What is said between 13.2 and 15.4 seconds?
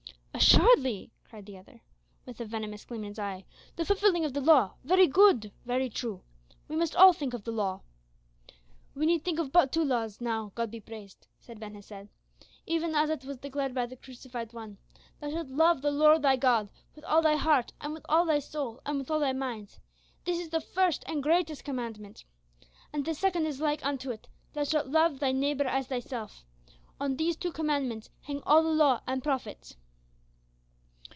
was declared by the Crucified One, 'Thou